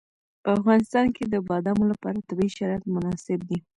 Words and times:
په 0.43 0.49
افغانستان 0.57 1.05
کې 1.15 1.23
د 1.27 1.35
بادامو 1.47 1.83
لپاره 1.91 2.25
طبیعي 2.29 2.51
شرایط 2.57 2.83
مناسب 2.95 3.39
دي. 3.49 3.57